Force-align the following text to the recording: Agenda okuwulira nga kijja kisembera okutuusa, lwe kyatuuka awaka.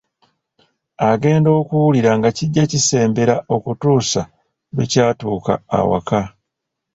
Agenda 1.09 1.49
okuwulira 1.59 2.11
nga 2.17 2.29
kijja 2.37 2.63
kisembera 2.71 3.35
okutuusa, 3.55 4.21
lwe 4.75 4.85
kyatuuka 4.91 5.53
awaka. 5.77 6.21